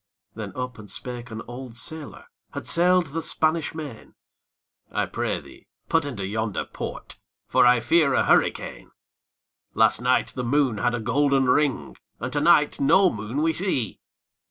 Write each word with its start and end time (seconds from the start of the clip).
Then 0.33 0.51
up 0.55 0.79
and 0.79 0.89
spake 0.89 1.29
an 1.29 1.43
old 1.47 1.73
sailòr, 1.73 2.25
Had 2.53 2.65
sail'd 2.65 3.13
the 3.13 3.21
Spanish 3.21 3.75
Main, 3.75 4.15
'I 4.91 5.05
pray 5.05 5.39
thee, 5.39 5.67
put 5.89 6.07
into 6.07 6.25
yonder 6.25 6.65
port, 6.65 7.19
For 7.45 7.67
I 7.67 7.81
fear 7.81 8.15
a 8.15 8.23
hurricane. 8.25 8.89
'Last 9.75 10.01
night, 10.01 10.29
the 10.29 10.43
moon 10.43 10.79
had 10.79 10.95
a 10.95 10.99
golden 10.99 11.45
ring, 11.45 11.97
And 12.19 12.33
to 12.33 12.41
night 12.41 12.79
no 12.79 13.11
moon 13.11 13.43
we 13.43 13.53
see!' 13.53 13.99